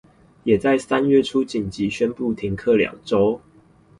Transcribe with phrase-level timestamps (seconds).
[0.45, 3.39] 也在三月初緊急宣布停課兩週